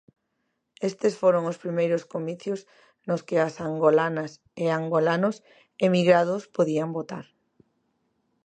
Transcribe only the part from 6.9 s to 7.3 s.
votar.